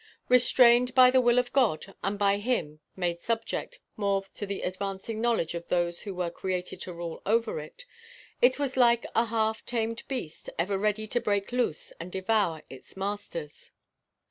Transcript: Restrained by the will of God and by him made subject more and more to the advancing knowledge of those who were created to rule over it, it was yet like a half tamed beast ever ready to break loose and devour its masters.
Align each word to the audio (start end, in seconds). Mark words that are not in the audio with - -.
Restrained 0.29 0.95
by 0.95 1.11
the 1.11 1.21
will 1.21 1.37
of 1.37 1.53
God 1.53 1.93
and 2.03 2.17
by 2.17 2.37
him 2.37 2.79
made 2.95 3.19
subject 3.19 3.81
more 3.95 4.17
and 4.17 4.23
more 4.23 4.23
to 4.33 4.45
the 4.47 4.63
advancing 4.63 5.21
knowledge 5.21 5.53
of 5.53 5.67
those 5.67 6.01
who 6.01 6.15
were 6.15 6.31
created 6.31 6.81
to 6.81 6.93
rule 6.93 7.21
over 7.23 7.59
it, 7.59 7.85
it 8.41 8.57
was 8.57 8.71
yet 8.71 8.77
like 8.81 9.05
a 9.15 9.25
half 9.25 9.63
tamed 9.63 10.01
beast 10.07 10.49
ever 10.57 10.75
ready 10.79 11.05
to 11.05 11.21
break 11.21 11.51
loose 11.51 11.93
and 11.99 12.11
devour 12.11 12.63
its 12.67 12.97
masters. 12.97 13.73